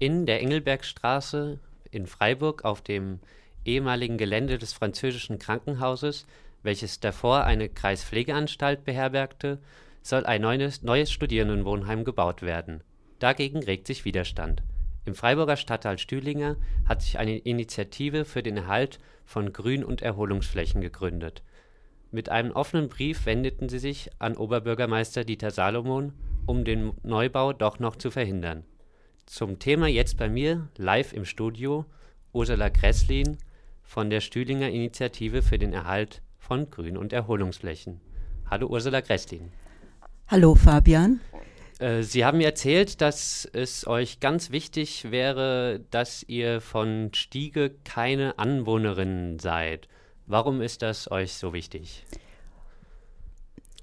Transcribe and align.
in 0.00 0.24
der 0.24 0.40
Engelbergstraße 0.40 1.60
in 1.90 2.06
Freiburg 2.06 2.64
auf 2.64 2.80
dem 2.80 3.20
ehemaligen 3.66 4.16
Gelände 4.16 4.56
des 4.56 4.72
französischen 4.72 5.38
Krankenhauses, 5.38 6.26
welches 6.62 7.00
davor 7.00 7.44
eine 7.44 7.68
Kreispflegeanstalt 7.68 8.84
beherbergte, 8.84 9.60
soll 10.02 10.24
ein 10.24 10.40
neues, 10.40 10.82
neues 10.82 11.12
Studierendenwohnheim 11.12 12.04
gebaut 12.04 12.40
werden. 12.40 12.82
Dagegen 13.18 13.62
regt 13.62 13.86
sich 13.86 14.06
Widerstand. 14.06 14.62
Im 15.04 15.14
Freiburger 15.14 15.58
Stadtteil 15.58 15.98
Stühlinger 15.98 16.56
hat 16.86 17.02
sich 17.02 17.18
eine 17.18 17.36
Initiative 17.36 18.24
für 18.24 18.42
den 18.42 18.56
Erhalt 18.56 19.00
von 19.26 19.52
Grün- 19.52 19.84
und 19.84 20.00
Erholungsflächen 20.00 20.80
gegründet. 20.80 21.42
Mit 22.10 22.30
einem 22.30 22.52
offenen 22.52 22.88
Brief 22.88 23.26
wendeten 23.26 23.68
sie 23.68 23.78
sich 23.78 24.10
an 24.18 24.38
Oberbürgermeister 24.38 25.24
Dieter 25.24 25.50
Salomon, 25.50 26.14
um 26.46 26.64
den 26.64 26.92
Neubau 27.02 27.52
doch 27.52 27.78
noch 27.78 27.96
zu 27.96 28.10
verhindern. 28.10 28.64
Zum 29.30 29.60
Thema 29.60 29.86
jetzt 29.86 30.16
bei 30.16 30.28
mir, 30.28 30.66
live 30.76 31.12
im 31.12 31.24
Studio, 31.24 31.84
Ursula 32.32 32.68
Gresslin 32.68 33.38
von 33.80 34.10
der 34.10 34.20
Stühlinger 34.20 34.68
Initiative 34.68 35.42
für 35.42 35.56
den 35.56 35.72
Erhalt 35.72 36.20
von 36.36 36.68
Grün- 36.68 36.96
und 36.96 37.12
Erholungsflächen. 37.12 38.00
Hallo 38.50 38.66
Ursula 38.66 39.00
Gresslin. 39.00 39.52
Hallo 40.26 40.56
Fabian. 40.56 41.20
Äh, 41.78 42.02
Sie 42.02 42.24
haben 42.24 42.38
mir 42.38 42.48
erzählt, 42.48 43.00
dass 43.00 43.48
es 43.52 43.86
euch 43.86 44.18
ganz 44.18 44.50
wichtig 44.50 45.12
wäre, 45.12 45.80
dass 45.92 46.24
ihr 46.24 46.60
von 46.60 47.10
Stiege 47.14 47.70
keine 47.84 48.36
Anwohnerinnen 48.36 49.38
seid. 49.38 49.86
Warum 50.26 50.60
ist 50.60 50.82
das 50.82 51.08
euch 51.08 51.34
so 51.34 51.52
wichtig? 51.52 52.04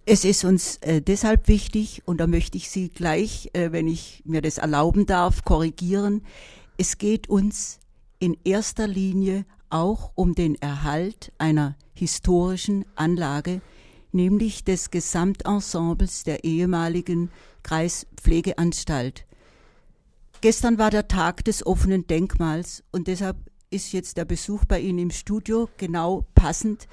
Es 0.09 0.23
ist 0.23 0.45
uns 0.45 0.77
äh, 0.77 1.02
deshalb 1.02 1.49
wichtig, 1.49 2.02
und 2.05 2.21
da 2.21 2.27
möchte 2.27 2.55
ich 2.55 2.70
Sie 2.70 2.88
gleich, 2.88 3.49
äh, 3.52 3.73
wenn 3.73 3.89
ich 3.89 4.23
mir 4.23 4.41
das 4.41 4.57
erlauben 4.57 5.05
darf, 5.05 5.43
korrigieren. 5.43 6.21
Es 6.77 6.97
geht 6.97 7.27
uns 7.27 7.80
in 8.17 8.38
erster 8.45 8.88
Linie 8.88 9.45
auch 9.70 10.14
um 10.16 10.33
den 10.33 10.55
Erhalt 10.55 11.33
einer 11.39 11.75
historischen 11.94 12.86
Anlage, 12.95 13.59
nämlich 14.14 14.64
des 14.64 14.91
Gesamtensembles 14.91 16.23
der 16.23 16.45
ehemaligen 16.45 17.30
Kreispflegeanstalt. 17.64 19.25
Gestern 20.39 20.77
war 20.77 20.89
der 20.89 21.09
Tag 21.09 21.44
des 21.44 21.66
offenen 21.66 22.08
Denkmals 22.08 22.81
und 22.94 23.08
deshalb 23.08 23.36
ist 23.71 23.92
jetzt 23.92 24.16
der 24.16 24.23
Besuch 24.23 24.64
bei 24.64 24.80
Ihnen 24.80 24.99
im 24.99 25.11
Studio 25.11 25.67
genau 25.75 26.23
passend. 26.33 26.88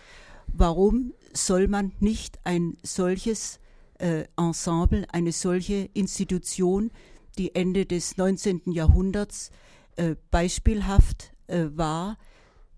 Warum 0.56 1.14
soll 1.32 1.66
man 1.66 1.90
nicht 1.98 2.38
ein 2.44 2.76
solches 2.84 3.58
äh, 3.98 4.24
Ensemble, 4.36 5.04
eine 5.10 5.32
solche 5.32 5.90
Institution, 5.94 6.92
die 7.38 7.56
Ende 7.56 7.86
des 7.86 8.16
19. 8.18 8.70
Jahrhunderts 8.70 9.50
äh, 9.96 10.14
beispielhaft 10.30 11.32
äh, 11.48 11.64
war, 11.74 12.18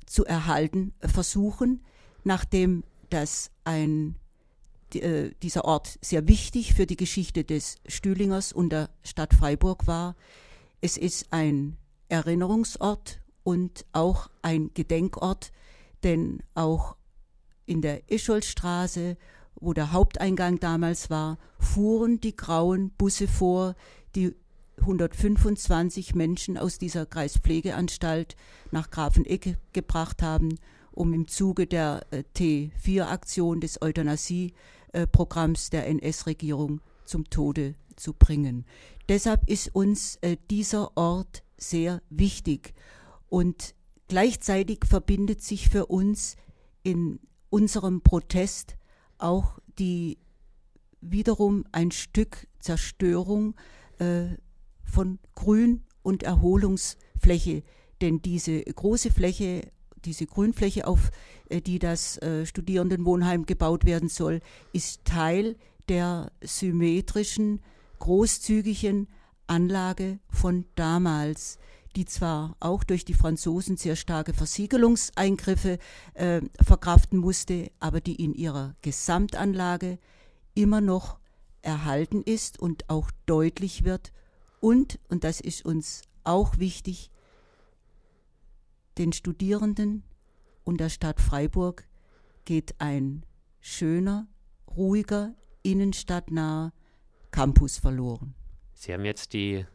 zu 0.07 0.25
erhalten, 0.25 0.95
versuchen, 1.01 1.85
nachdem 2.25 2.83
das 3.11 3.51
ein 3.65 4.17
äh, 4.95 5.33
dieser 5.43 5.67
Ort 5.67 5.99
sehr 6.01 6.27
wichtig 6.29 6.73
für 6.73 6.87
die 6.87 6.97
Geschichte 6.97 7.45
des 7.45 7.77
Stühlingers 7.87 8.55
und 8.55 8.71
der 8.71 8.89
Stadt 9.03 9.35
Freiburg 9.35 9.87
war. 9.87 10.17
Es 10.81 10.97
ist 10.97 11.27
ein 11.31 11.77
Erinnerungsort 12.09 13.21
und 13.43 13.85
auch 13.93 14.31
ein 14.41 14.71
Gedenkort, 14.73 15.53
denn 16.05 16.43
auch 16.55 16.97
in 17.67 17.83
der 17.83 18.11
Escholstraße, 18.11 19.17
wo 19.61 19.72
der 19.72 19.92
Haupteingang 19.92 20.61
damals 20.61 21.11
war, 21.11 21.39
fuhren 21.59 22.20
die 22.20 22.36
grauen 22.36 22.91
Busse 22.91 23.28
vor, 23.28 23.75
die 24.14 24.34
125 24.81 26.14
Menschen 26.14 26.59
aus 26.59 26.78
dieser 26.78 27.06
Kreispflegeanstalt 27.06 28.37
nach 28.70 28.91
Grafenegg 28.91 29.56
gebracht 29.72 30.22
haben, 30.22 30.59
um 30.92 31.12
im 31.12 31.28
Zuge 31.28 31.67
der 31.67 32.06
äh, 32.11 32.25
T4-Aktion 32.37 33.61
des 33.61 33.83
Euthanasie 33.83 34.53
äh, 34.93 35.06
der 35.72 35.87
NS-Regierung 35.87 36.81
zum 37.05 37.28
Tode 37.28 37.75
zu 37.97 38.12
bringen. 38.12 38.65
Deshalb 39.09 39.49
ist 39.49 39.75
uns 39.75 40.16
äh, 40.21 40.37
dieser 40.50 40.97
Ort 40.97 41.43
sehr 41.56 42.03
wichtig 42.10 42.75
und 43.28 43.75
gleichzeitig 44.09 44.81
verbindet 44.84 45.43
sich 45.43 45.69
für 45.69 45.87
uns 45.87 46.37
in 46.82 47.19
unserem 47.51 48.03
Protest 48.03 48.77
auch 49.19 49.59
die 49.79 50.19
wiederum 51.01 51.65
ein 51.73 51.91
Stück 51.91 52.47
Zerstörung 52.59 53.55
äh, 53.99 54.37
von 54.84 55.19
Grün 55.34 55.83
und 56.03 56.23
Erholungsfläche, 56.23 57.62
denn 58.01 58.23
diese 58.23 58.62
große 58.62 59.11
Fläche 59.11 59.71
diese 60.06 60.27
Grünfläche, 60.27 60.87
auf 60.87 61.11
äh, 61.49 61.61
die 61.61 61.79
das 61.79 62.17
äh, 62.19 62.47
Studierendenwohnheim 62.47 63.45
gebaut 63.45 63.85
werden 63.85 64.09
soll, 64.09 64.41
ist 64.73 65.05
Teil 65.05 65.56
der 65.89 66.33
symmetrischen, 66.41 67.61
großzügigen 67.99 69.09
Anlage 69.47 70.19
von 70.29 70.65
damals, 70.75 71.59
die 71.97 72.05
zwar 72.05 72.57
auch 72.61 72.84
durch 72.84 73.05
die 73.05 73.15
Franzosen 73.15 73.77
sehr 73.77 73.97
starke 73.97 74.34
Versiegelungseingriffe 74.34 75.79
äh, 76.15 76.43
verkraften 76.62 77.19
musste, 77.19 77.71
aber 77.81 78.01
die 78.01 78.23
in 78.23 78.34
ihrer 78.34 78.77
Gesamtanlage 78.83 79.99
immer 80.55 80.81
noch 80.81 81.19
erhalten 81.62 82.23
ist 82.23 82.61
und 82.61 82.89
auch 82.91 83.11
deutlich 83.25 83.85
wird 83.85 84.12
und, 84.61 84.99
und 85.09 85.25
das 85.25 85.41
ist 85.41 85.65
uns 85.65 86.03
auch 86.23 86.59
wichtig, 86.59 87.11
den 88.99 89.12
Studierenden 89.12 90.03
und 90.65 90.81
der 90.81 90.89
Stadt 90.89 91.21
Freiburg 91.21 91.87
geht 92.45 92.75
ein 92.79 93.25
schöner, 93.61 94.27
ruhiger, 94.77 95.35
innenstadtnaher 95.62 96.73
Campus 97.31 97.79
verloren. 97.79 98.35
Sie 98.75 98.93
haben 98.93 99.05
jetzt 99.05 99.33
die 99.33 99.67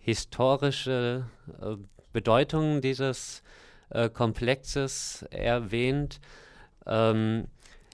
historische 0.00 1.26
äh, 1.60 1.76
Bedeutung 2.12 2.80
dieses 2.80 3.42
äh, 3.90 4.08
Komplexes 4.08 5.24
erwähnt. 5.30 6.20
Ähm, 6.86 7.46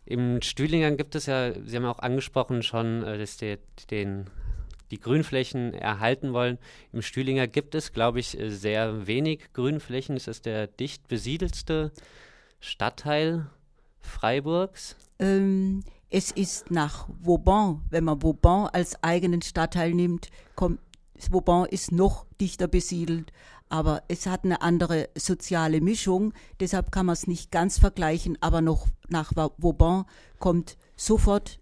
Im 0.05 0.41
Stühlingern 0.41 0.97
gibt 0.97 1.15
es 1.15 1.27
ja, 1.27 1.53
Sie 1.53 1.77
haben 1.77 1.85
auch 1.85 1.99
angesprochen 1.99 2.63
schon, 2.63 3.03
äh, 3.03 3.19
dass 3.19 3.37
die, 3.37 3.59
den 3.91 4.27
die 4.91 5.01
Grünflächen 5.01 5.75
erhalten 5.75 6.33
wollen. 6.33 6.59
Im 6.93 7.03
Stühlinger 7.03 7.49
gibt 7.49 7.75
es, 7.75 7.93
glaube 7.93 8.21
ich, 8.21 8.39
sehr 8.41 9.07
wenig 9.07 9.53
Grünflächen. 9.53 10.17
Es 10.17 10.29
ist 10.29 10.47
der 10.47 10.69
dicht 10.69 11.09
besiedelste 11.09 11.91
Stadtteil 12.61 13.51
Freiburgs. 14.01 14.97
Ähm, 15.19 15.83
es 16.09 16.31
ist 16.31 16.71
nach 16.71 17.09
Vauban, 17.21 17.83
wenn 17.91 18.05
man 18.05 18.23
Vauban 18.23 18.69
als 18.69 19.03
eigenen 19.03 19.43
Stadtteil 19.43 19.93
nimmt, 19.93 20.29
kommt 20.55 20.79
Vauban 21.31 21.67
ist 21.67 21.93
noch 21.93 22.27
dichter 22.41 22.69
besiedelt, 22.69 23.33
aber 23.69 24.03
es 24.09 24.27
hat 24.27 24.45
eine 24.45 24.63
andere 24.63 25.09
soziale 25.17 25.81
Mischung, 25.81 26.33
deshalb 26.61 26.93
kann 26.93 27.07
man 27.07 27.15
es 27.15 27.27
nicht 27.27 27.51
ganz 27.51 27.79
vergleichen, 27.79 28.39
aber 28.41 28.61
noch 28.61 28.87
nach 29.09 29.33
Vauban 29.35 30.05
kommt 30.39 30.77
sofort 30.97 31.59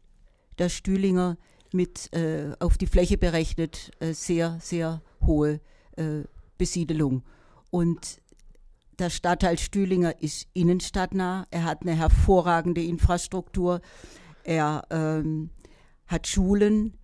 der 0.58 0.68
Stühlinger 0.68 1.36
mit 1.72 2.12
äh, 2.14 2.52
auf 2.60 2.78
die 2.78 2.86
Fläche 2.86 3.18
berechnet 3.18 3.90
äh, 4.00 4.12
sehr, 4.12 4.58
sehr 4.60 5.02
hohe 5.26 5.60
äh, 5.96 6.22
Besiedelung. 6.56 7.24
Und 7.70 8.20
der 8.98 9.10
Stadtteil 9.10 9.58
Stühlinger 9.58 10.22
ist 10.22 10.46
innenstadtnah, 10.52 11.46
er 11.50 11.64
hat 11.64 11.82
eine 11.82 11.96
hervorragende 11.96 12.82
Infrastruktur, 12.82 13.80
er 14.44 14.84
ähm, 14.90 15.50
hat 16.06 16.28
Schulen, 16.28 16.94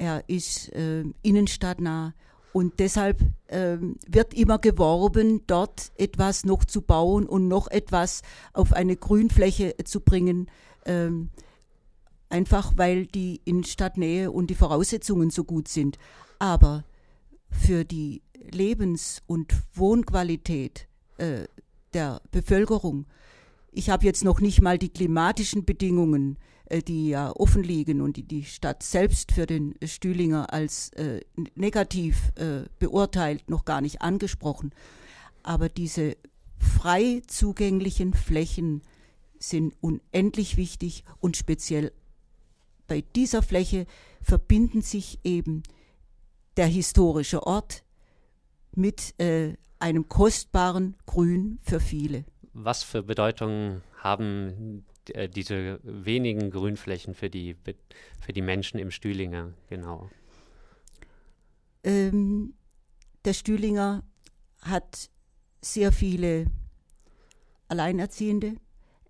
er 0.00 0.24
ist 0.28 0.72
äh, 0.72 1.04
innenstadtnah 1.22 2.14
und 2.52 2.80
deshalb 2.80 3.20
ähm, 3.48 3.96
wird 4.08 4.32
immer 4.34 4.58
geworben, 4.58 5.42
dort 5.46 5.92
etwas 5.96 6.44
noch 6.44 6.64
zu 6.64 6.80
bauen 6.80 7.26
und 7.26 7.48
noch 7.48 7.68
etwas 7.68 8.22
auf 8.54 8.72
eine 8.72 8.96
Grünfläche 8.96 9.76
zu 9.84 10.00
bringen. 10.00 10.50
Ähm, 10.86 11.28
einfach 12.30 12.72
weil 12.76 13.06
die 13.06 13.42
Innenstadtnähe 13.44 14.32
und 14.32 14.48
die 14.48 14.54
Voraussetzungen 14.54 15.28
so 15.30 15.44
gut 15.44 15.68
sind. 15.68 15.98
Aber 16.38 16.84
für 17.50 17.84
die 17.84 18.22
Lebens- 18.50 19.22
und 19.26 19.52
Wohnqualität 19.74 20.88
äh, 21.18 21.44
der 21.92 22.22
Bevölkerung, 22.30 23.06
ich 23.70 23.90
habe 23.90 24.06
jetzt 24.06 24.24
noch 24.24 24.40
nicht 24.40 24.62
mal 24.62 24.78
die 24.78 24.88
klimatischen 24.88 25.66
Bedingungen, 25.66 26.36
äh, 26.36 26.49
die 26.78 27.08
ja 27.08 27.32
offen 27.36 27.62
liegen 27.62 28.00
und 28.00 28.16
die 28.16 28.22
die 28.22 28.44
Stadt 28.44 28.82
selbst 28.82 29.32
für 29.32 29.46
den 29.46 29.74
Stühlinger 29.84 30.52
als 30.52 30.90
äh, 30.90 31.20
negativ 31.54 32.32
äh, 32.36 32.62
beurteilt, 32.78 33.48
noch 33.50 33.64
gar 33.64 33.80
nicht 33.80 34.02
angesprochen. 34.02 34.72
Aber 35.42 35.68
diese 35.68 36.16
frei 36.58 37.22
zugänglichen 37.26 38.14
Flächen 38.14 38.82
sind 39.38 39.74
unendlich 39.80 40.56
wichtig 40.56 41.04
und 41.18 41.36
speziell 41.36 41.92
bei 42.86 43.02
dieser 43.14 43.42
Fläche 43.42 43.86
verbinden 44.20 44.82
sich 44.82 45.18
eben 45.24 45.62
der 46.56 46.66
historische 46.66 47.46
Ort 47.46 47.84
mit 48.74 49.18
äh, 49.18 49.54
einem 49.78 50.08
kostbaren 50.08 50.96
Grün 51.06 51.58
für 51.62 51.80
viele. 51.80 52.24
Was 52.52 52.82
für 52.82 53.02
Bedeutung 53.02 53.82
haben 53.96 54.84
äh, 55.14 55.28
diese 55.28 55.80
wenigen 55.82 56.50
Grünflächen 56.50 57.14
für 57.14 57.30
die, 57.30 57.56
für 58.20 58.32
die 58.32 58.42
Menschen 58.42 58.78
im 58.78 58.90
Stühlinger, 58.90 59.52
genau? 59.68 60.10
Ähm, 61.82 62.54
der 63.24 63.32
Stühlinger 63.32 64.02
hat 64.62 65.10
sehr 65.62 65.92
viele 65.92 66.46
Alleinerziehende, 67.68 68.54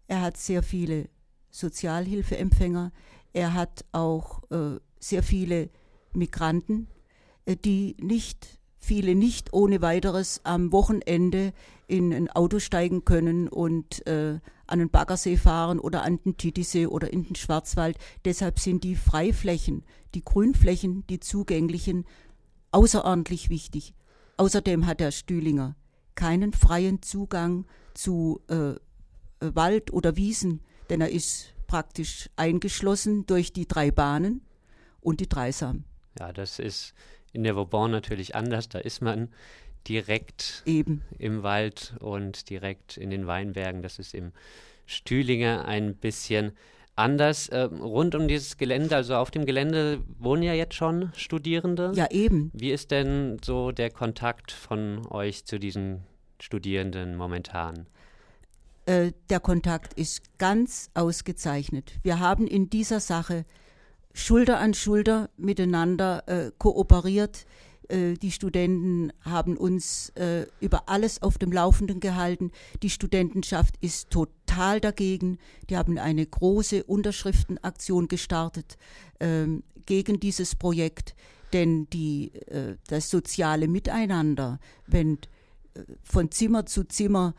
er 0.07 0.23
hat 0.23 0.37
sehr 0.37 0.63
viele 0.63 1.09
Sozialhilfeempfänger, 1.51 2.93
er 3.33 3.55
hat 3.55 3.85
auch 3.93 4.43
äh, 4.51 4.79
sehr 4.99 5.23
viele 5.23 5.71
Migranten, 6.13 6.89
äh, 7.45 7.57
die 7.57 7.97
nicht, 8.01 8.60
viele 8.81 9.15
nicht 9.15 9.53
ohne 9.53 9.83
weiteres 9.83 10.41
am 10.43 10.73
Wochenende 10.73 11.53
in 11.87 12.13
ein 12.13 12.31
Auto 12.31 12.59
steigen 12.59 13.05
können 13.05 13.49
und 13.49 14.07
äh, 14.07 14.41
an 14.67 14.79
den 14.79 14.91
Baggersee 14.91 15.37
fahren 15.37 15.79
oder 15.79 16.03
an 16.03 16.21
den 16.25 16.37
Titisee 16.37 16.87
oder 16.87 17.13
in 17.13 17.25
den 17.25 17.37
Schwarzwald. 17.37 17.99
Deshalb 18.25 18.59
sind 18.59 18.83
die 18.83 18.97
Freiflächen, 18.97 19.85
die 20.15 20.25
Grünflächen, 20.25 21.07
die 21.09 21.21
zugänglichen, 21.21 22.07
außerordentlich 22.73 23.51
wichtig. 23.51 23.95
Außerdem 24.37 24.87
hat 24.87 25.01
der 25.01 25.11
Stühlinger 25.11 25.77
keinen 26.15 26.53
freien 26.53 27.03
Zugang 27.03 27.67
zu 27.95 28.41
äh, 28.49 28.75
Wald 29.41 29.93
oder 29.93 30.17
Wiesen, 30.17 30.61
denn 30.89 31.01
er 31.01 31.11
ist 31.11 31.55
praktisch 31.67 32.31
eingeschlossen 32.37 33.27
durch 33.27 33.53
die 33.53 33.69
drei 33.69 33.91
Bahnen 33.91 34.43
und 35.01 35.21
die 35.21 35.29
Dreisam. 35.29 35.85
Ja, 36.19 36.33
das 36.33 36.59
ist 36.59 36.95
in 37.33 37.45
der 37.45 37.57
Vauban 37.57 37.91
natürlich 37.91 38.35
anders. 38.35 38.69
Da 38.69 38.79
ist 38.79 39.03
man 39.03 39.29
direkt 39.89 40.63
Eben. 40.67 41.03
im 41.19 41.43
Wald 41.43 41.95
und 42.01 42.51
direkt 42.51 42.97
in 42.97 43.11
den 43.11 43.27
Weinbergen. 43.27 43.83
Das 43.83 43.99
ist 43.99 44.15
im 44.15 44.33
Stühlinger 44.87 45.65
ein 45.65 45.95
bisschen 45.95 46.53
anders. 46.97 47.49
Äh, 47.49 47.63
rund 47.63 48.15
um 48.15 48.29
dieses 48.29 48.57
Gelände, 48.57 48.97
also 48.97 49.17
auf 49.17 49.31
dem 49.31 49.47
Gelände 49.47 50.03
wohnen 50.19 50.43
ja 50.43 50.53
jetzt 50.53 50.75
schon 50.75 51.11
Studierende. 51.15 51.93
Ja, 51.95 52.11
eben. 52.11 52.51
Wie 52.53 52.71
ist 52.71 52.91
denn 52.91 53.39
so 53.43 53.73
der 53.73 53.91
Kontakt 53.91 54.53
von 54.53 55.07
euch 55.07 55.45
zu 55.45 55.59
diesen 55.59 56.03
Studierenden 56.41 57.17
momentan? 57.17 57.87
Äh, 58.87 59.13
der 59.29 59.41
Kontakt 59.41 59.95
ist 59.95 60.39
ganz 60.39 60.91
ausgezeichnet. 60.95 61.95
Wir 62.03 62.19
haben 62.19 62.47
in 62.47 62.71
dieser 62.71 63.01
Sache 63.01 63.45
Schulter 64.13 64.59
an 64.59 64.75
Schulter 64.75 65.31
miteinander 65.37 66.25
äh, 66.27 66.51
kooperiert. 66.59 67.47
Äh, 67.89 68.15
die 68.15 68.31
Studenten 68.31 69.13
haben 69.23 69.57
uns 69.57 70.11
äh, 70.11 70.47
über 70.61 70.89
alles 70.89 71.23
auf 71.23 71.39
dem 71.39 71.53
Laufenden 71.53 72.01
gehalten. 72.01 72.53
Die 72.83 72.91
Studentenschaft 72.91 73.75
ist 73.81 74.11
total 74.11 74.81
dagegen. 74.81 75.39
Die 75.69 75.77
haben 75.77 75.99
eine 75.99 76.27
große 76.27 76.85
Unterschriftenaktion 76.85 78.09
gestartet 78.09 78.77
ähm, 79.19 79.63
gegen 79.87 80.21
dieses 80.21 80.55
Projekt, 80.55 81.15
denn 81.53 81.89
die, 81.91 82.33
äh, 82.47 82.77
das 82.89 83.11
soziale 83.11 83.69
Miteinander, 83.69 84.59
wenn 84.87 85.19
von 86.03 86.33
Zimmer 86.33 86.67
zu 86.67 86.83
Zimmer 86.83 87.35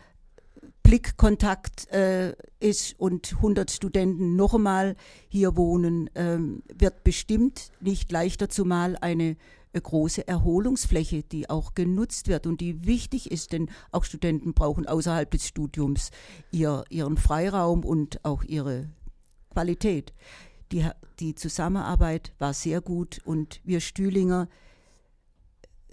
Blickkontakt 0.84 1.90
äh, 1.92 2.36
ist 2.60 3.00
und 3.00 3.34
100 3.38 3.72
Studenten 3.72 4.36
noch 4.36 4.54
einmal 4.54 4.96
hier 5.30 5.56
wohnen, 5.56 6.10
ähm, 6.16 6.64
wird 6.74 7.04
bestimmt 7.04 7.72
nicht 7.80 8.12
leichter, 8.12 8.50
zumal 8.50 8.98
eine 9.00 9.38
große 9.80 10.28
Erholungsfläche, 10.28 11.24
die 11.24 11.50
auch 11.50 11.76
genutzt 11.76 12.28
wird 12.28 12.46
und 12.46 12.60
die 12.60 12.86
wichtig 12.86 13.32
ist, 13.32 13.54
denn 13.54 13.70
auch 13.92 14.04
Studenten 14.04 14.54
brauchen 14.54 14.86
außerhalb 14.86 15.32
des 15.32 15.48
Studiums 15.48 16.12
ihr, 16.52 16.84
ihren 16.90 17.16
Freiraum 17.18 17.86
und 17.86 18.24
auch 18.26 18.44
ihre 18.44 18.90
Qualität. 19.52 20.14
Die, 20.72 20.86
die 21.20 21.36
Zusammenarbeit 21.36 22.34
war 22.38 22.54
sehr 22.54 22.82
gut 22.82 23.22
und 23.24 23.62
wir 23.64 23.80
Stühlinger 23.80 24.50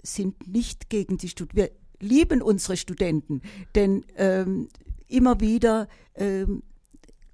sind 0.01 0.47
nicht 0.47 0.89
gegen 0.89 1.17
die 1.17 1.29
Studenten. 1.29 1.78
Lieben 1.99 2.41
unsere 2.41 2.77
Studenten, 2.77 3.41
denn 3.75 4.05
ähm, 4.15 4.69
immer 5.07 5.39
wieder 5.39 5.87
ähm, 6.15 6.63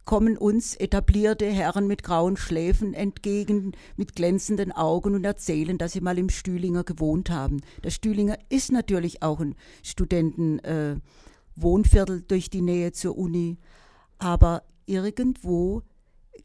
kommen 0.05 0.37
uns 0.37 0.75
etablierte 0.75 1.47
Herren 1.47 1.87
mit 1.87 2.03
grauen 2.03 2.37
Schläfen 2.37 2.93
entgegen, 2.93 3.71
mit 3.97 4.15
glänzenden 4.15 4.71
Augen 4.71 5.15
und 5.15 5.25
erzählen, 5.25 5.79
dass 5.79 5.93
sie 5.93 6.01
mal 6.01 6.19
im 6.19 6.29
Stühlinger 6.29 6.83
gewohnt 6.83 7.31
haben. 7.31 7.61
Der 7.83 7.89
Stühlinger 7.89 8.37
ist 8.49 8.71
natürlich 8.71 9.23
auch 9.23 9.39
ein 9.39 9.55
Studentenwohnviertel 9.83 12.19
äh, 12.19 12.23
durch 12.27 12.51
die 12.51 12.61
Nähe 12.61 12.91
zur 12.91 13.17
Uni, 13.17 13.57
aber 14.19 14.61
irgendwo 14.85 15.81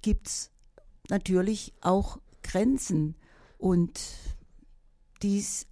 gibt 0.00 0.28
es 0.28 0.50
natürlich 1.11 1.75
auch 1.82 2.16
Grenzen 2.43 3.14
und 3.58 4.00
dies 5.23 5.66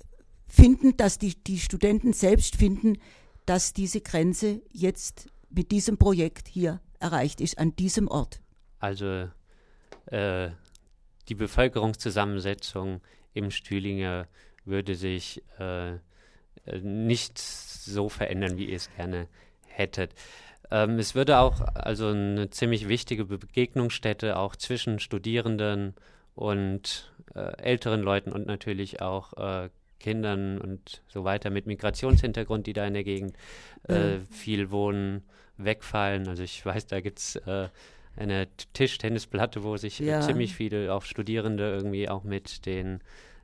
finden, 0.48 0.96
dass 0.96 1.18
die, 1.18 1.34
die 1.42 1.58
Studenten 1.58 2.12
selbst 2.12 2.56
finden, 2.56 2.98
dass 3.46 3.72
diese 3.72 4.00
Grenze 4.00 4.62
jetzt 4.72 5.28
mit 5.50 5.70
diesem 5.70 5.98
Projekt 5.98 6.48
hier 6.48 6.80
erreicht 7.00 7.40
ist 7.40 7.58
an 7.58 7.76
diesem 7.76 8.08
Ort. 8.08 8.40
Also 8.78 9.28
äh, 10.06 10.50
die 11.28 11.34
Bevölkerungszusammensetzung 11.34 13.00
im 13.34 13.50
Stühlinger 13.50 14.26
würde 14.64 14.94
sich 14.94 15.42
äh, 15.58 15.98
nicht 16.82 17.38
so 17.38 18.08
verändern, 18.08 18.58
wie 18.58 18.66
ihr 18.66 18.76
es 18.76 18.90
gerne 18.96 19.28
hättet. 19.66 20.14
Ähm, 20.70 20.98
es 20.98 21.14
würde 21.14 21.38
auch 21.38 21.60
also 21.60 22.08
eine 22.08 22.50
ziemlich 22.50 22.88
wichtige 22.88 23.24
Begegnungsstätte 23.24 24.36
auch 24.36 24.56
zwischen 24.56 24.98
Studierenden 24.98 25.94
und 26.34 27.12
äh, 27.34 27.56
älteren 27.62 28.02
Leuten 28.02 28.32
und 28.32 28.46
natürlich 28.46 29.00
auch 29.00 29.32
äh, 29.34 29.70
Kindern 29.98 30.58
und 30.58 31.02
so 31.08 31.24
weiter 31.24 31.50
mit 31.50 31.66
Migrationshintergrund, 31.66 32.66
die 32.66 32.72
da 32.72 32.86
in 32.86 32.94
der 32.94 33.04
Gegend 33.04 33.34
äh, 33.84 34.18
viel 34.30 34.70
wohnen, 34.70 35.22
wegfallen. 35.56 36.28
Also 36.28 36.42
ich 36.42 36.64
weiß, 36.64 36.86
da 36.86 37.00
gibt 37.00 37.18
es 37.18 37.36
äh, 37.36 37.68
eine 38.16 38.48
Tischtennisplatte, 38.72 39.62
wo 39.62 39.76
sich 39.76 39.98
ja. 39.98 40.20
ziemlich 40.20 40.54
viele, 40.54 40.92
auch 40.92 41.02
Studierende 41.02 41.70
irgendwie 41.70 42.08
auch 42.08 42.24
mit 42.24 42.66
den 42.66 43.00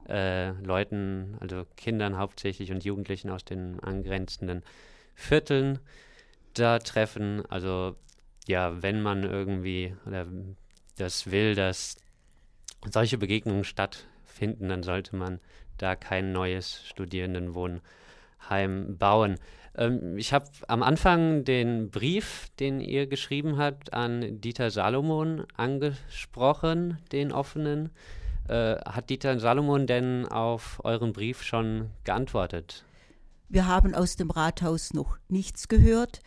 äh, 0.09 0.51
Leuten, 0.63 1.37
also 1.41 1.65
Kindern 1.77 2.19
hauptsächlich 2.19 2.71
und 2.71 2.85
Jugendlichen 2.85 3.31
aus 3.31 3.45
den 3.45 3.81
angrenzenden 3.81 4.63
Vierteln 5.15 5.79
da 6.55 6.79
treffen. 6.79 7.45
Also 7.47 7.97
ja, 8.47 8.83
wenn 8.83 9.03
man 9.03 9.23
irgendwie 9.23 9.95
oder 10.07 10.27
das 10.97 11.31
will, 11.31 11.55
dass 11.55 11.97
solche 12.91 13.19
Begegnungen 13.19 13.65
stattfinden, 13.65 14.69
dann 14.69 14.83
sollte 14.83 15.17
man 15.17 15.41
da 15.79 15.97
kein 15.97 16.33
neues 16.33 16.83
Studierendenwohnheim 16.87 18.99
bauen. 18.99 19.39
Ähm, 19.77 20.17
ich 20.17 20.33
habe 20.33 20.47
am 20.69 20.83
Anfang 20.83 21.45
den 21.45 21.91
Brief, 21.91 22.49
den 22.61 22.81
ihr 22.81 23.07
geschrieben 23.07 23.59
habt, 23.59 23.93
an 23.93 24.41
Dieter 24.41 24.71
Salomon 24.71 25.45
angesprochen, 25.57 26.99
den 27.13 27.33
offenen. 27.33 27.91
Äh, 28.49 28.77
hat 28.85 29.11
Dieter 29.11 29.39
Salomon 29.41 29.87
denn 29.87 30.27
auf 30.27 30.81
euren 30.85 31.13
Brief 31.13 31.43
schon 31.43 31.91
geantwortet? 32.05 32.85
Wir 33.49 33.67
haben 33.67 33.95
aus 33.95 34.17
dem 34.17 34.31
Rathaus 34.31 34.95
noch 34.95 35.19
nichts 35.29 35.69
gehört. 35.69 36.21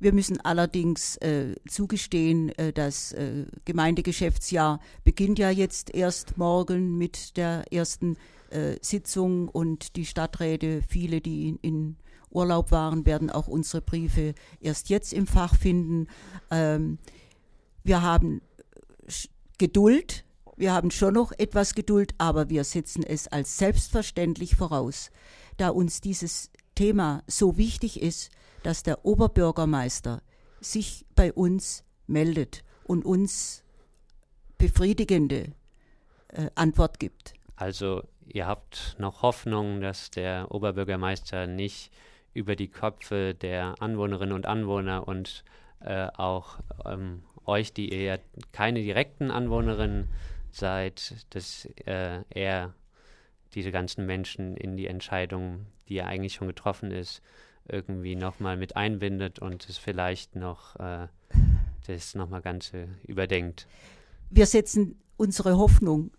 Wir 0.00 0.12
müssen 0.12 0.40
allerdings 0.40 1.16
äh, 1.18 1.54
zugestehen, 1.68 2.48
äh, 2.58 2.72
das 2.72 3.12
äh, 3.12 3.46
Gemeindegeschäftsjahr 3.64 4.80
beginnt 5.04 5.38
ja 5.38 5.50
jetzt 5.50 5.94
erst 5.94 6.36
morgen 6.36 6.98
mit 6.98 7.36
der 7.36 7.72
ersten 7.72 8.16
äh, 8.52 8.78
Sitzung 8.80 9.48
und 9.48 9.96
die 9.96 10.06
Stadträte, 10.06 10.82
viele, 10.88 11.20
die 11.20 11.48
in, 11.48 11.56
in, 11.58 11.96
Urlaub 12.30 12.70
waren, 12.70 13.04
werden 13.04 13.28
auch 13.28 13.46
unsere 13.46 13.82
Briefe 13.82 14.34
erst 14.58 14.88
jetzt 14.88 15.12
im 15.12 15.26
Fach 15.26 15.54
finden. 15.54 16.06
Ähm, 16.50 16.98
wir 17.84 18.00
haben 18.00 18.40
Geduld, 19.58 20.24
wir 20.56 20.72
haben 20.72 20.90
schon 20.90 21.12
noch 21.12 21.32
etwas 21.32 21.74
Geduld, 21.74 22.14
aber 22.16 22.48
wir 22.48 22.64
setzen 22.64 23.02
es 23.02 23.28
als 23.28 23.58
selbstverständlich 23.58 24.56
voraus, 24.56 25.10
da 25.58 25.68
uns 25.68 26.00
dieses 26.00 26.50
Thema 26.74 27.22
so 27.26 27.58
wichtig 27.58 28.00
ist, 28.00 28.30
dass 28.62 28.82
der 28.82 29.04
Oberbürgermeister 29.04 30.22
sich 30.60 31.04
bei 31.14 31.32
uns 31.32 31.84
meldet 32.06 32.64
und 32.84 33.04
uns 33.04 33.62
befriedigende 34.58 35.52
äh, 36.28 36.48
Antwort 36.54 36.98
gibt. 36.98 37.34
Also 37.56 38.02
ihr 38.32 38.46
habt 38.46 38.96
noch 38.98 39.22
Hoffnung, 39.22 39.80
dass 39.80 40.10
der 40.10 40.50
Oberbürgermeister 40.50 41.46
nicht 41.46 41.92
über 42.32 42.56
die 42.56 42.68
Köpfe 42.68 43.34
der 43.34 43.74
Anwohnerinnen 43.80 44.34
und 44.34 44.46
Anwohner 44.46 45.06
und 45.06 45.44
äh, 45.80 46.06
auch 46.16 46.58
ähm, 46.86 47.22
euch, 47.44 47.72
die 47.72 47.92
ihr 47.92 48.20
keine 48.52 48.80
direkten 48.80 49.30
Anwohnerinnen 49.30 50.08
seid, 50.50 51.26
dass 51.30 51.66
äh, 51.84 52.22
er 52.30 52.74
diese 53.54 53.70
ganzen 53.70 54.06
Menschen 54.06 54.56
in 54.56 54.76
die 54.76 54.86
Entscheidung, 54.86 55.66
die 55.88 55.94
ja 55.94 56.06
eigentlich 56.06 56.34
schon 56.34 56.48
getroffen 56.48 56.90
ist, 56.90 57.22
irgendwie 57.68 58.16
nochmal 58.16 58.56
mit 58.56 58.76
einbindet 58.76 59.38
und 59.38 59.68
es 59.68 59.76
vielleicht 59.76 60.36
noch 60.36 60.76
äh, 60.76 61.08
das 61.86 62.14
nochmal 62.14 62.40
Ganze 62.40 62.88
überdenkt. 63.06 63.66
Wir 64.30 64.46
setzen 64.46 65.00
unsere 65.16 65.58
Hoffnung, 65.58 66.12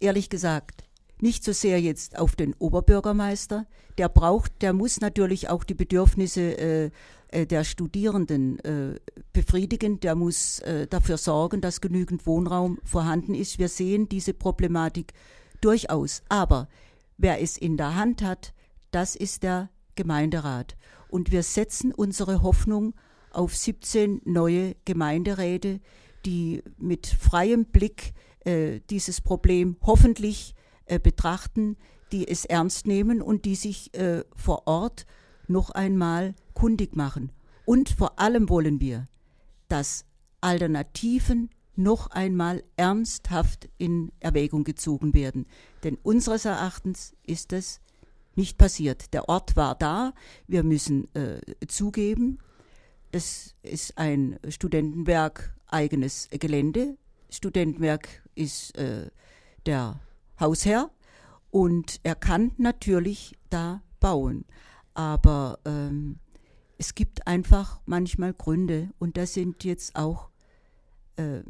ehrlich 0.00 0.30
gesagt, 0.30 0.87
nicht 1.22 1.44
so 1.44 1.52
sehr 1.52 1.80
jetzt 1.80 2.18
auf 2.18 2.36
den 2.36 2.54
Oberbürgermeister. 2.54 3.66
Der 3.98 4.08
braucht, 4.08 4.62
der 4.62 4.72
muss 4.72 5.00
natürlich 5.00 5.48
auch 5.48 5.64
die 5.64 5.74
Bedürfnisse 5.74 6.58
äh, 6.58 6.90
äh, 7.28 7.46
der 7.46 7.64
Studierenden 7.64 8.58
äh, 8.60 9.00
befriedigen. 9.32 10.00
Der 10.00 10.14
muss 10.14 10.60
äh, 10.60 10.86
dafür 10.86 11.18
sorgen, 11.18 11.60
dass 11.60 11.80
genügend 11.80 12.26
Wohnraum 12.26 12.78
vorhanden 12.84 13.34
ist. 13.34 13.58
Wir 13.58 13.68
sehen 13.68 14.08
diese 14.08 14.34
Problematik 14.34 15.12
durchaus. 15.60 16.22
Aber 16.28 16.68
wer 17.16 17.40
es 17.42 17.58
in 17.58 17.76
der 17.76 17.96
Hand 17.96 18.22
hat, 18.22 18.54
das 18.90 19.16
ist 19.16 19.42
der 19.42 19.70
Gemeinderat. 19.94 20.76
Und 21.08 21.32
wir 21.32 21.42
setzen 21.42 21.92
unsere 21.92 22.42
Hoffnung 22.42 22.94
auf 23.30 23.56
17 23.56 24.22
neue 24.24 24.74
Gemeinderäte, 24.84 25.80
die 26.24 26.62
mit 26.78 27.06
freiem 27.06 27.66
Blick 27.66 28.14
äh, 28.44 28.80
dieses 28.88 29.20
Problem 29.20 29.76
hoffentlich 29.82 30.54
äh, 30.88 30.98
betrachten, 30.98 31.76
die 32.12 32.26
es 32.26 32.44
ernst 32.44 32.86
nehmen 32.86 33.22
und 33.22 33.44
die 33.44 33.54
sich 33.54 33.94
äh, 33.94 34.24
vor 34.34 34.66
Ort 34.66 35.06
noch 35.46 35.70
einmal 35.70 36.34
kundig 36.54 36.96
machen. 36.96 37.32
Und 37.64 37.90
vor 37.90 38.18
allem 38.18 38.48
wollen 38.48 38.80
wir, 38.80 39.08
dass 39.68 40.04
Alternativen 40.40 41.50
noch 41.76 42.08
einmal 42.08 42.64
ernsthaft 42.76 43.68
in 43.78 44.10
Erwägung 44.20 44.64
gezogen 44.64 45.14
werden. 45.14 45.46
Denn 45.84 45.96
unseres 46.02 46.44
Erachtens 46.44 47.14
ist 47.24 47.52
es 47.52 47.80
nicht 48.34 48.58
passiert. 48.58 49.12
Der 49.12 49.28
Ort 49.28 49.56
war 49.56 49.74
da. 49.74 50.12
Wir 50.46 50.64
müssen 50.64 51.14
äh, 51.14 51.40
zugeben, 51.68 52.38
es 53.10 53.54
ist 53.62 53.96
ein 53.96 54.38
Studentenwerk 54.48 55.54
eigenes 55.66 56.28
Gelände. 56.30 56.96
Studentenwerk 57.30 58.22
ist 58.34 58.76
äh, 58.76 59.10
der 59.66 60.00
Hausherr 60.40 60.90
und 61.50 62.00
er 62.02 62.14
kann 62.14 62.52
natürlich 62.56 63.36
da 63.50 63.82
bauen. 64.00 64.44
Aber 64.94 65.58
ähm, 65.64 66.18
es 66.76 66.94
gibt 66.94 67.26
einfach 67.26 67.80
manchmal 67.86 68.34
Gründe 68.34 68.90
und 68.98 69.16
das 69.16 69.34
sind 69.34 69.64
jetzt 69.64 69.96
auch 69.96 70.30
äh, 71.16 71.42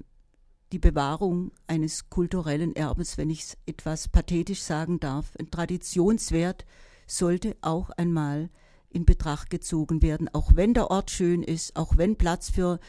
die 0.73 0.79
Bewahrung 0.79 1.53
eines 1.67 2.11
kulturellen 2.11 2.77
Erbes, 2.77 3.17
wenn 3.17 3.31
ich 3.31 3.41
es 3.41 3.59
etwas 3.67 4.09
pathetisch 4.09 4.63
sagen 4.63 5.01
darf. 5.01 5.35
Ein 5.39 5.51
Traditionswert 5.51 6.67
sollte 7.07 7.57
auch 7.63 7.91
einmal 7.91 8.51
in 8.91 9.05
Betracht 9.05 9.51
gezogen 9.51 10.03
werden, 10.03 10.29
auch 10.33 10.53
wenn 10.55 10.75
der 10.75 10.91
Ort 10.91 11.11
schön 11.11 11.43
ist, 11.43 11.77
auch 11.77 11.97
wenn 11.97 12.17
Platz 12.17 12.51
für 12.51 12.81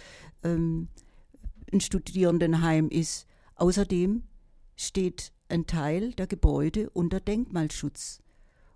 ähm, 0.43 0.89
ein 1.71 1.81
Studierendenheim 1.81 2.89
ist. 2.89 3.27
Außerdem 3.55 4.23
steht 4.75 5.33
ein 5.49 5.67
Teil 5.67 6.13
der 6.13 6.27
Gebäude 6.27 6.89
unter 6.91 7.19
Denkmalschutz. 7.19 8.21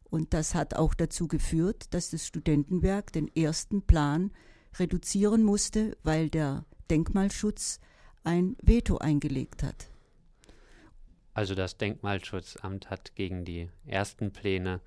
Und 0.03 0.34
das 0.34 0.53
hat 0.53 0.75
auch 0.75 0.94
dazu 0.94 1.27
geführt, 1.27 1.94
dass 1.94 2.12
das 2.12 2.27
Studentenwerk 2.27 3.12
den 3.12 3.34
ersten 3.36 3.82
Plan 3.82 4.32
reduzieren 4.77 5.44
musste, 5.44 5.98
weil 6.03 6.30
der 6.30 6.65
Denkmalschutz 6.89 7.80
ein 8.24 8.56
Veto 8.62 8.98
eingelegt 8.98 9.63
hat. 9.63 9.88
Also 11.34 11.56
das 11.56 11.77
Denkmalschutzamt 11.77 12.89
hat 12.89 13.15
gegen 13.15 13.44
die 13.44 13.70
ersten 13.86 14.32
Pläne 14.32 14.82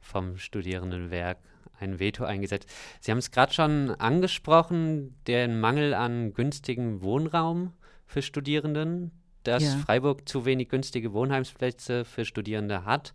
vom 0.00 0.38
Studierendenwerk 0.38 1.38
ein 1.78 1.98
Veto 1.98 2.24
eingesetzt. 2.24 2.68
Sie 3.00 3.10
haben 3.10 3.18
es 3.18 3.30
gerade 3.30 3.52
schon 3.52 3.90
angesprochen, 3.90 5.16
den 5.26 5.60
Mangel 5.60 5.94
an 5.94 6.34
günstigen 6.34 7.02
Wohnraum 7.02 7.72
für 8.06 8.22
Studierenden. 8.22 9.12
Dass 9.44 9.62
ja. 9.62 9.78
Freiburg 9.78 10.28
zu 10.28 10.44
wenig 10.44 10.68
günstige 10.68 11.12
Wohnheimsplätze 11.12 12.04
für 12.04 12.24
Studierende 12.24 12.84
hat, 12.84 13.14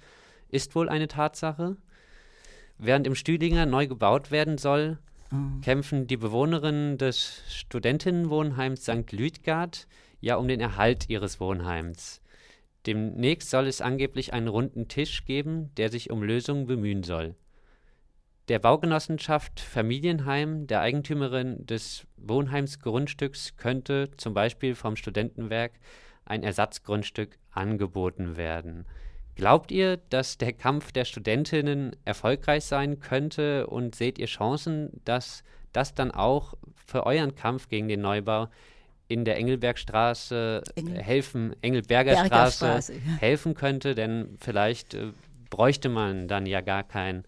ist 0.50 0.76
wohl 0.76 0.90
eine 0.90 1.08
Tatsache. 1.08 1.76
Während 2.78 3.06
im 3.06 3.16
Stüdinger 3.16 3.66
neu 3.66 3.88
gebaut 3.88 4.32
werden 4.32 4.58
soll, 4.58 5.00
mhm. 5.32 5.62
kämpfen 5.62 6.08
die 6.08 6.18
Bewohnerinnen 6.18 6.98
des 6.98 7.44
Studentinnenwohnheims 7.50 8.84
St. 8.84 9.12
Lüdgard 9.12 9.88
ja 10.22 10.36
um 10.36 10.48
den 10.48 10.62
Erhalt 10.62 11.10
ihres 11.10 11.40
Wohnheims. 11.40 12.22
Demnächst 12.86 13.50
soll 13.50 13.68
es 13.68 13.82
angeblich 13.82 14.34
einen 14.34 14.48
runden 14.48 14.88
Tisch 14.88 15.26
geben, 15.26 15.74
der 15.76 15.90
sich 15.90 16.12
um 16.12 16.24
Lösungen 16.24 16.66
bemühen 16.66 17.04
soll. 17.04 17.36
Der 18.48 18.60
Baugenossenschaft 18.60 19.60
Familienheim, 19.60 20.66
der 20.66 20.82
Eigentümerin 20.82 21.66
des 21.68 22.08
Wohnheimsgrundstücks, 22.18 23.58
könnte 23.58 24.10
zum 24.18 24.34
Beispiel 24.34 24.74
vom 24.74 24.96
Studentenwerk 24.96 25.74
ein 26.30 26.44
Ersatzgrundstück 26.44 27.38
angeboten 27.52 28.38
werden. 28.38 28.86
Glaubt 29.36 29.72
ihr, 29.72 29.98
dass 30.10 30.38
der 30.38 30.54
Kampf 30.54 30.92
der 30.92 31.06
Studentinnen 31.06 31.96
erfolgreich 32.06 32.66
sein 32.66 33.00
könnte 33.00 33.68
und 33.68 33.96
seht 33.96 34.20
ihr 34.20 34.28
Chancen, 34.28 35.02
dass 35.06 35.44
das 35.74 35.94
dann 35.94 36.12
auch 36.12 36.56
für 36.86 37.06
euren 37.06 37.36
Kampf 37.36 37.70
gegen 37.70 37.88
den 37.88 38.02
Neubau 38.02 38.50
in 39.08 39.26
der 39.26 39.38
Engelbergstraße 39.38 40.64
Engel. 40.76 41.02
helfen, 41.02 41.56
Engelberger 41.62 42.26
Straße, 42.26 42.94
helfen 43.20 43.54
könnte? 43.56 43.96
Denn 43.96 44.38
vielleicht 44.40 44.94
äh, 44.94 45.12
bräuchte 45.50 45.90
man 45.90 46.28
dann 46.28 46.46
ja 46.46 46.62
gar 46.62 46.84
kein 46.84 47.24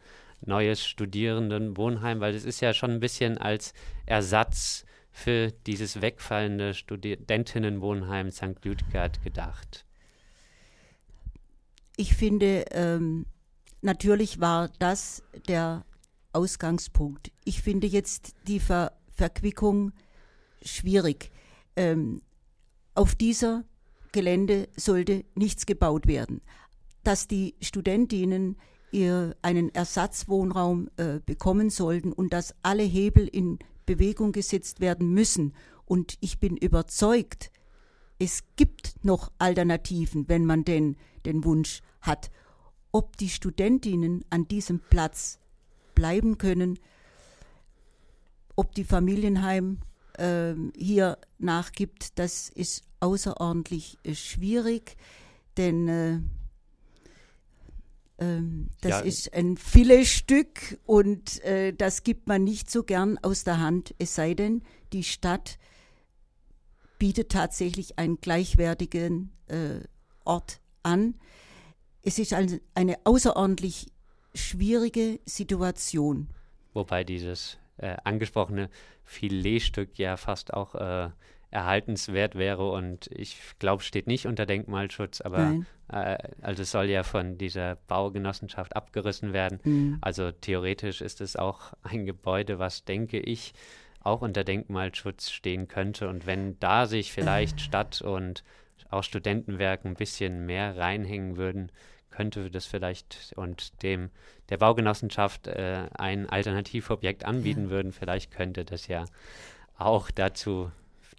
neues 0.46 0.86
Studierendenwohnheim, 0.86 2.20
weil 2.20 2.36
es 2.36 2.46
ist 2.46 2.62
ja 2.62 2.74
schon 2.74 2.92
ein 2.92 3.00
bisschen 3.00 3.38
als 3.38 3.74
Ersatz 4.06 4.86
für 5.12 5.52
dieses 5.68 6.02
wegfallende 6.02 6.74
Studentinnenwohnheim 6.74 8.32
St. 8.32 8.64
Lüdgard 8.64 9.22
gedacht. 9.24 9.86
Ich 11.98 12.16
finde, 12.16 12.66
ähm, 12.72 13.26
natürlich 13.82 14.40
war 14.40 14.70
das 14.80 15.24
der 15.48 15.86
Ausgangspunkt. 16.34 17.32
Ich 17.44 17.62
finde 17.62 17.88
jetzt 17.88 18.34
die 18.48 18.60
Ver 18.60 18.94
Verquickung 19.14 19.92
schwierig. 20.64 21.32
Ähm, 21.76 22.22
auf 22.96 23.14
dieser 23.14 23.66
Gelände 24.12 24.68
sollte 24.76 25.26
nichts 25.36 25.66
gebaut 25.66 26.08
werden. 26.08 26.42
Dass 27.04 27.28
die 27.28 27.56
Studentinnen 27.62 28.58
ihr 28.92 29.36
einen 29.42 29.74
Ersatzwohnraum 29.74 30.90
äh, 30.98 31.20
bekommen 31.26 31.70
sollten 31.70 32.12
und 32.12 32.34
dass 32.34 32.56
alle 32.64 32.84
Hebel 32.84 33.28
in 33.28 33.60
Bewegung 33.86 34.32
gesetzt 34.32 34.80
werden 34.80 35.14
müssen. 35.14 35.54
Und 35.86 36.18
ich 36.22 36.40
bin 36.40 36.58
überzeugt, 36.58 37.52
es 38.20 38.44
gibt 38.56 39.04
noch 39.04 39.32
Alternativen, 39.40 40.30
wenn 40.30 40.46
man 40.46 40.64
denn 40.64 40.96
den 41.26 41.44
Wunsch 41.44 41.82
hat. 42.02 42.30
Ob 42.92 43.18
die 43.18 43.30
Studentinnen 43.30 44.24
an 44.30 44.48
diesem 44.48 44.80
Platz 44.80 45.40
bleiben 45.96 46.38
können, 46.38 46.78
ob 48.56 48.76
die 48.76 48.84
Familienheim 48.84 49.80
äh, 50.18 50.54
hier 50.76 51.18
nachgibt, 51.40 52.20
das 52.20 52.50
ist 52.50 52.84
außerordentlich 53.00 53.98
äh, 54.04 54.14
schwierig, 54.14 54.98
denn 55.58 55.88
äh, 55.88 56.20
das 58.82 58.92
ja. 58.92 59.00
ist 59.00 59.34
ein 59.34 59.58
Filetstück 59.58 60.80
und 60.86 61.44
äh, 61.44 61.74
das 61.74 62.04
gibt 62.04 62.28
man 62.28 62.44
nicht 62.44 62.70
so 62.70 62.84
gern 62.84 63.18
aus 63.24 63.44
der 63.44 63.60
Hand, 63.60 63.96
es 63.98 64.14
sei 64.14 64.36
denn, 64.36 64.62
die 64.94 65.04
Stadt 65.04 65.58
bietet 67.00 67.32
tatsächlich 67.32 67.98
einen 67.98 68.22
gleichwertigen 68.22 69.32
äh, 69.48 69.80
Ort 70.24 70.62
an. 70.84 71.16
Es 72.04 72.20
ist 72.20 72.34
also 72.34 72.60
eine 72.76 72.98
außerordentlich 73.06 73.88
schwierige 74.36 75.20
Situation. 75.26 76.28
Wobei 76.74 77.04
dieses 77.04 77.58
äh, 77.78 77.98
angesprochene 78.04 78.70
Filetstück 79.04 79.98
ja 79.98 80.16
fast 80.16 80.54
auch 80.54 80.76
äh, 80.76 81.10
erhaltenswert 81.52 82.36
wäre 82.36 82.72
und 82.72 83.08
ich 83.12 83.38
glaube, 83.60 83.84
steht 83.84 84.08
nicht 84.08 84.26
unter 84.26 84.46
Denkmalschutz, 84.46 85.22
aber 85.22 85.54
äh, 85.90 86.18
also 86.42 86.64
es 86.64 86.72
soll 86.72 86.86
ja 86.86 87.04
von 87.04 87.38
dieser 87.38 87.76
Baugenossenschaft 87.88 88.76
abgerissen 88.76 89.34
werden. 89.34 89.60
Mhm. 89.64 89.98
Also 90.02 90.32
theoretisch 90.32 91.02
ist 91.02 91.22
es 91.22 91.36
auch 91.36 91.74
ein 91.84 92.06
Gebäude, 92.06 92.58
was, 92.58 92.86
denke 92.86 93.20
ich, 93.20 93.54
auch 94.00 94.22
unter 94.22 94.44
Denkmalschutz 94.44 95.30
stehen 95.30 95.68
könnte. 95.68 96.08
Und 96.08 96.26
wenn 96.26 96.58
da 96.60 96.88
sich 96.88 97.12
vielleicht 97.12 97.58
äh. 97.58 97.64
Stadt 97.64 98.02
und 98.02 98.44
auch 98.90 99.04
Studentenwerk 99.04 99.86
ein 99.86 99.96
bisschen 99.96 100.46
mehr 100.46 100.78
reinhängen 100.78 101.38
würden, 101.38 101.72
könnte 102.10 102.50
das 102.50 102.66
vielleicht 102.66 103.34
und 103.36 103.84
dem 103.84 104.10
der 104.50 104.58
Baugenossenschaft 104.58 105.48
äh, 105.48 105.88
ein 105.94 106.30
Alternativobjekt 106.30 107.26
anbieten 107.26 107.66
ja. 107.66 107.70
würden, 107.70 107.94
vielleicht 107.94 108.32
könnte 108.32 108.66
das 108.66 108.88
ja 108.88 109.06
auch 109.78 110.12
dazu 110.12 110.72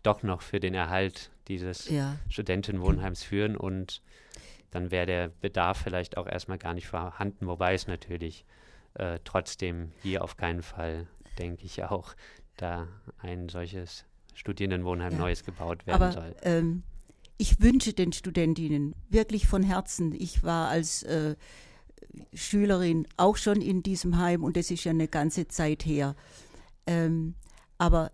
doch 0.03 0.23
noch 0.23 0.43
für 0.43 0.61
den 0.61 0.75
Erhalt 0.75 1.31
dieses 1.49 1.89
ja. 1.89 2.17
Studentenwohnheims 2.29 3.23
führen 3.23 3.57
und 3.57 4.03
dann 4.71 4.91
wäre 4.91 5.07
der 5.07 5.29
Bedarf 5.29 5.79
vielleicht 5.83 6.17
auch 6.17 6.27
erstmal 6.27 6.59
gar 6.59 6.75
nicht 6.75 6.87
vorhanden, 6.87 7.47
wobei 7.47 7.75
es 7.75 7.87
natürlich 7.87 8.45
äh, 8.95 9.19
trotzdem 9.25 9.93
hier 10.03 10.25
auf 10.25 10.37
keinen 10.37 10.63
Fall, 10.63 11.07
denke 11.39 11.65
ich 11.65 11.85
auch, 11.85 12.15
da 12.57 12.89
ein 13.19 13.49
solches 13.49 14.05
Studierendenwohnheim 14.35 15.13
ja. 15.13 15.19
Neues 15.19 15.45
gebaut 15.45 15.87
werden 15.87 16.03
Aber, 16.03 16.13
soll. 16.13 16.35
Ähm, 16.43 16.83
ich 17.37 17.61
wünsche 17.61 17.93
den 17.93 18.13
Studentinnen 18.13 18.95
wirklich 19.09 19.47
von 19.47 19.63
Herzen, 19.63 20.15
ich 20.15 20.43
war 20.43 20.69
als 20.69 21.03
äh, 21.03 21.37
Schülerin 22.35 23.07
auch 23.17 23.37
schon 23.37 23.61
in 23.61 23.83
diesem 23.83 24.19
Heim 24.19 24.45
und 24.45 24.57
das 24.57 24.71
ist 24.71 24.85
ja 24.85 24.91
eine 24.91 25.09
ganze 25.09 25.49
Zeit 25.49 25.85
her. 25.85 26.15
Ähm, 26.87 27.35
aber 27.79 28.13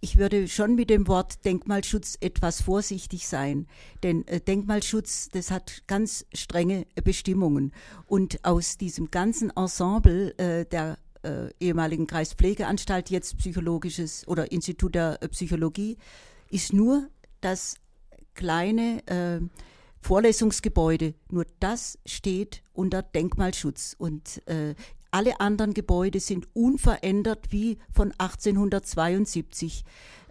ich 0.00 0.18
würde 0.18 0.48
schon 0.48 0.74
mit 0.74 0.90
dem 0.90 1.08
Wort 1.08 1.44
Denkmalschutz 1.44 2.16
etwas 2.20 2.62
vorsichtig 2.62 3.26
sein, 3.26 3.66
denn 4.02 4.26
äh, 4.28 4.40
Denkmalschutz, 4.40 5.28
das 5.30 5.50
hat 5.50 5.82
ganz 5.86 6.26
strenge 6.32 6.86
Bestimmungen. 7.02 7.72
Und 8.06 8.44
aus 8.44 8.76
diesem 8.76 9.10
ganzen 9.10 9.50
Ensemble 9.56 10.36
äh, 10.38 10.64
der 10.66 10.98
äh, 11.22 11.48
ehemaligen 11.60 12.06
Kreispflegeanstalt, 12.06 13.10
jetzt 13.10 13.38
psychologisches 13.38 14.26
oder 14.28 14.52
Institut 14.52 14.94
der 14.94 15.22
äh, 15.22 15.28
Psychologie, 15.28 15.96
ist 16.50 16.72
nur 16.72 17.08
das 17.40 17.76
kleine 18.34 19.06
äh, 19.06 19.40
Vorlesungsgebäude, 20.00 21.14
nur 21.30 21.46
das 21.58 21.98
steht 22.06 22.62
unter 22.72 23.02
Denkmalschutz. 23.02 23.96
Und 23.98 24.46
äh, 24.46 24.74
alle 25.16 25.40
anderen 25.40 25.72
Gebäude 25.72 26.20
sind 26.20 26.46
unverändert 26.52 27.50
wie 27.50 27.78
von 27.90 28.12
1872. 28.18 29.82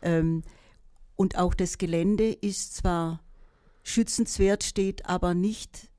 Ähm, 0.03 0.43
und 1.15 1.39
auch 1.39 1.55
das 1.55 1.79
Gelände 1.79 2.31
ist 2.31 2.75
zwar 2.75 3.19
schützenswert, 3.81 4.63
steht 4.63 5.07
aber 5.07 5.33
nicht 5.33 5.89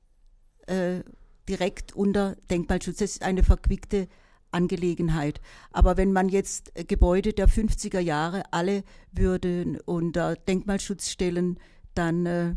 äh, 0.67 1.01
direkt 1.49 1.97
unter 1.97 2.37
Denkmalschutz. 2.49 2.99
Das 2.99 3.11
ist 3.11 3.23
eine 3.23 3.43
verquickte 3.43 4.07
Angelegenheit. 4.51 5.41
Aber 5.73 5.97
wenn 5.97 6.13
man 6.13 6.29
jetzt 6.29 6.71
Gebäude 6.87 7.33
der 7.33 7.49
50er 7.49 7.99
Jahre 7.99 8.43
alle 8.51 8.85
würden 9.11 9.81
unter 9.81 10.37
Denkmalschutz 10.37 11.09
stellen, 11.09 11.59
dann 11.93 12.25
äh, 12.25 12.55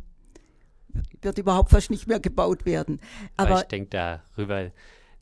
wird 1.22 1.38
überhaupt 1.38 1.70
fast 1.70 1.90
nicht 1.90 2.06
mehr 2.06 2.20
gebaut 2.20 2.66
werden. 2.66 3.00
Aber 3.36 3.62
ich 3.62 3.66
denke, 3.66 3.90
darüber 3.90 4.70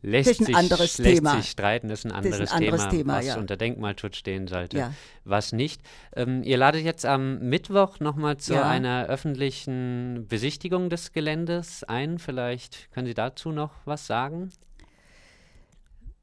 lässt, 0.03 0.35
sich, 0.37 0.49
lässt 0.49 0.97
sich, 0.97 1.51
streiten, 1.51 1.91
ist 1.91 2.05
ein 2.05 2.13
anderes, 2.13 2.41
ist 2.41 2.53
ein 2.53 2.63
anderes 2.63 2.83
Thema, 2.83 2.91
Thema, 2.91 3.17
was 3.19 3.27
ja. 3.27 3.37
unter 3.39 3.57
Denkmalschutz 3.57 4.17
stehen 4.17 4.47
sollte, 4.47 4.79
ja. 4.79 4.95
was 5.25 5.53
nicht. 5.53 5.81
Ähm, 6.15 6.43
ihr 6.43 6.57
ladet 6.57 6.85
jetzt 6.85 7.05
am 7.05 7.39
Mittwoch 7.41 8.01
nochmal 8.01 8.37
zu 8.37 8.55
ja. 8.55 8.69
einer 8.69 9.07
öffentlichen 9.07 10.27
Besichtigung 10.29 10.91
des 10.91 11.13
Geländes 11.13 11.85
ein. 11.85 12.19
Vielleicht 12.19 12.91
können 12.93 13.07
Sie 13.07 13.15
dazu 13.15 13.51
noch 13.51 13.73
was 13.85 14.07
sagen? 14.07 14.51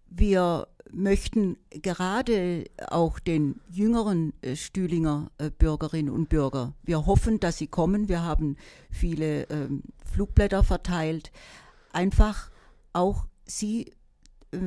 Wir 0.10 0.68
möchten 0.92 1.58
gerade 1.70 2.64
auch 2.88 3.20
den 3.20 3.60
jüngeren 3.70 4.34
äh, 4.42 4.56
Stühlinger 4.56 5.32
äh, 5.38 5.50
Bürgerinnen 5.50 6.10
und 6.10 6.30
Bürger, 6.30 6.74
wir 6.84 7.06
hoffen, 7.06 7.40
dass 7.40 7.58
sie 7.58 7.68
kommen. 7.68 8.08
Wir 8.08 8.24
haben 8.24 8.56
viele 8.90 9.44
ähm, 9.50 9.84
Flugblätter 10.06 10.64
verteilt, 10.64 11.32
einfach 11.92 12.50
auch 12.94 13.26
sie 13.46 13.94
äh, 14.52 14.58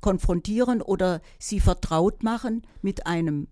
konfrontieren 0.00 0.82
oder 0.82 1.20
sie 1.38 1.60
vertraut 1.60 2.22
machen 2.22 2.66
mit 2.82 3.06
einem 3.06 3.48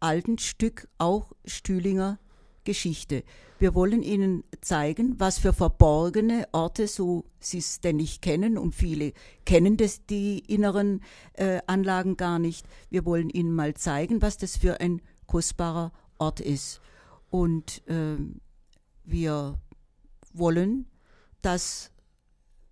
alten 0.00 0.38
Stück 0.38 0.88
auch 0.98 1.32
Stühlinger 1.44 2.18
Geschichte. 2.66 3.24
Wir 3.58 3.74
wollen 3.74 4.02
Ihnen 4.02 4.44
zeigen, 4.60 5.18
was 5.18 5.38
für 5.38 5.54
verborgene 5.54 6.46
Orte, 6.52 6.86
so 6.88 7.24
Sie 7.40 7.58
es 7.58 7.80
denn 7.80 7.96
nicht 7.96 8.20
kennen, 8.20 8.58
und 8.58 8.74
viele 8.74 9.14
kennen 9.46 9.78
das, 9.78 10.04
die 10.04 10.40
inneren 10.40 11.00
äh, 11.32 11.60
Anlagen 11.66 12.18
gar 12.18 12.38
nicht. 12.38 12.66
Wir 12.90 13.06
wollen 13.06 13.30
Ihnen 13.30 13.54
mal 13.54 13.72
zeigen, 13.72 14.20
was 14.20 14.36
das 14.36 14.58
für 14.58 14.80
ein 14.80 15.00
kostbarer 15.26 15.92
Ort 16.18 16.40
ist. 16.40 16.82
Und 17.30 17.82
äh, 17.88 18.18
wir 19.04 19.58
wollen, 20.34 20.86
dass 21.40 21.92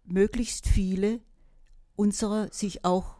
möglichst 0.04 0.68
viele 0.68 1.20
unserer 1.96 2.52
sich 2.52 2.84
auch 2.84 3.16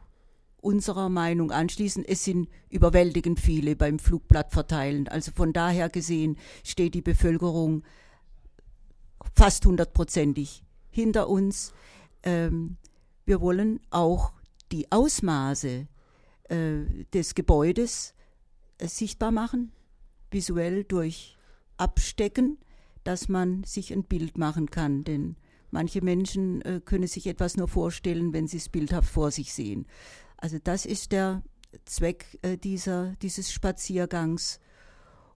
unserer 0.65 1.11
Meinung 1.11 1.51
anschließen. 1.53 2.05
Es 2.05 2.25
sind 2.25 2.49
überwältigend 2.71 3.39
viele 3.39 3.77
beim 3.77 3.99
Flugblatt 3.99 4.51
verteilen. 4.51 5.09
Also 5.09 5.31
von 5.33 5.53
daher 5.53 5.91
gesehen 5.91 6.39
steht 6.65 6.95
die 6.95 7.03
Bevölkerung 7.03 7.83
fast 9.35 9.67
hundertprozentig 9.67 10.65
hinter 10.91 11.29
uns. 11.29 11.73
Ähm, 12.23 12.79
wir 13.27 13.41
wollen 13.41 13.81
auch 13.91 14.33
die 14.73 14.91
Ausmaße 14.91 15.87
äh, 16.49 17.05
des 17.13 17.35
Gebäudes 17.35 18.15
äh, 18.79 18.89
sichtbar 18.89 19.33
machen, 19.33 19.73
visuell 20.31 20.85
durch 20.85 21.37
Abstecken, 21.77 22.59
dass 23.05 23.29
man 23.29 23.65
sich 23.65 23.93
ein 23.93 24.05
Bild 24.05 24.39
machen 24.39 24.71
kann. 24.71 25.05
Denn 25.05 25.37
manche 25.75 26.03
Menschen 26.03 26.63
äh, 26.63 26.81
können 26.83 27.07
sich 27.07 27.27
etwas 27.27 27.57
nur 27.57 27.69
vorstellen, 27.69 28.33
wenn 28.33 28.47
sie 28.47 28.57
es 28.57 28.71
bildhaft 28.71 29.11
vor 29.11 29.31
sich 29.31 29.53
sehen. 29.53 29.87
Also 30.39 30.59
das 30.63 30.87
ist 30.87 31.13
der 31.13 31.43
Zweck 31.85 32.39
äh, 32.43 32.57
dieser, 32.57 33.15
dieses 33.21 33.53
Spaziergangs. 33.53 34.61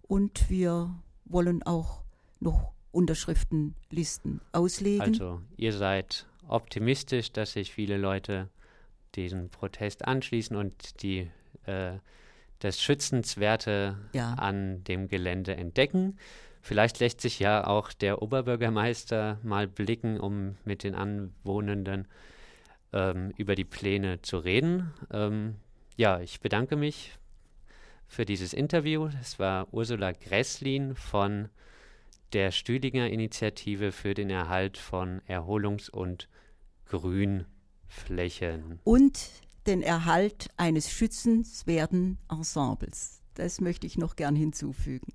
Und 0.02 0.48
wir 0.48 0.94
wollen 1.26 1.62
auch 1.64 2.02
noch 2.40 2.72
Unterschriftenlisten 2.92 4.40
auslegen. 4.52 5.02
Also 5.02 5.42
ihr 5.56 5.74
seid 5.74 6.26
optimistisch, 6.46 7.32
dass 7.32 7.52
sich 7.52 7.74
viele 7.74 7.98
Leute 7.98 8.48
diesen 9.14 9.50
Protest 9.50 10.06
anschließen 10.06 10.56
und 10.56 11.02
die 11.02 11.30
äh, 11.66 11.98
das 12.60 12.80
Schützenswerte 12.80 13.98
ja. 14.12 14.34
an 14.34 14.82
dem 14.84 15.08
Gelände 15.08 15.56
entdecken. 15.56 16.16
Vielleicht 16.68 16.98
lässt 16.98 17.22
sich 17.22 17.38
ja 17.38 17.66
auch 17.66 17.94
der 17.94 18.20
Oberbürgermeister 18.20 19.38
mal 19.42 19.66
blicken, 19.66 20.20
um 20.20 20.58
mit 20.66 20.82
den 20.82 20.94
Anwohnenden 20.94 22.06
ähm, 22.92 23.32
über 23.38 23.54
die 23.54 23.64
Pläne 23.64 24.20
zu 24.20 24.36
reden. 24.36 24.92
Ähm, 25.10 25.54
ja, 25.96 26.20
ich 26.20 26.40
bedanke 26.40 26.76
mich 26.76 27.16
für 28.06 28.26
dieses 28.26 28.52
Interview. 28.52 29.08
Es 29.18 29.38
war 29.38 29.72
Ursula 29.72 30.12
Gresslin 30.12 30.94
von 30.94 31.48
der 32.34 32.50
Stühlinger 32.50 33.08
Initiative 33.08 33.90
für 33.90 34.12
den 34.12 34.28
Erhalt 34.28 34.76
von 34.76 35.22
Erholungs- 35.26 35.88
und 35.88 36.28
Grünflächen. 36.84 38.78
Und 38.84 39.30
den 39.66 39.80
Erhalt 39.80 40.50
eines 40.58 40.90
schützenswerten 40.90 42.18
Ensembles. 42.30 43.22
Das 43.36 43.62
möchte 43.62 43.86
ich 43.86 43.96
noch 43.96 44.16
gern 44.16 44.36
hinzufügen. 44.36 45.14